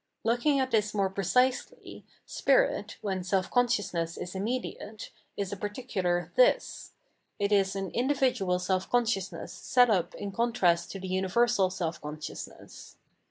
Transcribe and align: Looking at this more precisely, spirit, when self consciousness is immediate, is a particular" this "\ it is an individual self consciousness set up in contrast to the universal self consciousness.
Looking 0.23 0.59
at 0.59 0.71
this 0.71 0.95
more 0.95 1.11
precisely, 1.11 2.03
spirit, 2.25 2.97
when 3.03 3.23
self 3.23 3.51
consciousness 3.51 4.17
is 4.17 4.33
immediate, 4.33 5.11
is 5.37 5.51
a 5.51 5.55
particular" 5.55 6.31
this 6.35 6.93
"\ 7.21 7.25
it 7.39 7.51
is 7.51 7.75
an 7.75 7.91
individual 7.91 8.57
self 8.57 8.89
consciousness 8.89 9.53
set 9.53 9.91
up 9.91 10.15
in 10.15 10.31
contrast 10.31 10.89
to 10.93 10.99
the 10.99 11.07
universal 11.07 11.69
self 11.69 12.01
consciousness. 12.01 12.97